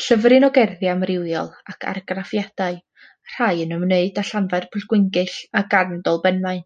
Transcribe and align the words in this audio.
Llyfryn 0.00 0.46
o 0.48 0.50
gerddi 0.58 0.90
amrywiol 0.94 1.48
ac 1.74 1.88
argraffiadau, 1.92 2.76
rhai 3.36 3.52
yn 3.66 3.74
ymwneud 3.80 4.22
â 4.24 4.28
Llanfairpwllgwyngyll 4.32 5.42
a 5.64 5.68
Garndolbenmaen. 5.76 6.64